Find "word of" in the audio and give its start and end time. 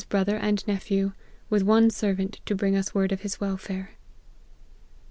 2.95-3.21